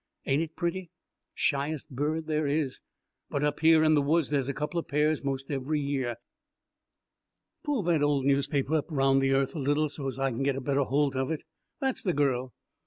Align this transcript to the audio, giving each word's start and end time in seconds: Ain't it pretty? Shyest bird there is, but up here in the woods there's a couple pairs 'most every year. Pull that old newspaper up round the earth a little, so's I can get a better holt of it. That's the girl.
Ain't 0.25 0.41
it 0.41 0.55
pretty? 0.55 0.89
Shyest 1.35 1.91
bird 1.91 2.25
there 2.25 2.47
is, 2.47 2.79
but 3.29 3.43
up 3.43 3.59
here 3.59 3.83
in 3.83 3.93
the 3.93 4.01
woods 4.01 4.31
there's 4.31 4.49
a 4.49 4.53
couple 4.55 4.81
pairs 4.81 5.23
'most 5.23 5.51
every 5.51 5.79
year. 5.79 6.15
Pull 7.63 7.83
that 7.83 8.01
old 8.01 8.25
newspaper 8.25 8.73
up 8.73 8.89
round 8.89 9.21
the 9.21 9.31
earth 9.35 9.53
a 9.53 9.59
little, 9.59 9.89
so's 9.89 10.17
I 10.17 10.31
can 10.31 10.41
get 10.41 10.55
a 10.55 10.59
better 10.59 10.85
holt 10.85 11.15
of 11.15 11.29
it. 11.29 11.43
That's 11.79 12.01
the 12.01 12.13
girl. 12.13 12.55